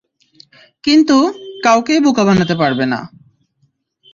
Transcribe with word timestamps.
কিন্তু, 0.83 1.17
কাউকেই 1.63 1.99
বোকা 1.99 2.23
বানাতে 2.25 2.55
পারবে 2.55 2.85
না! 2.85 2.99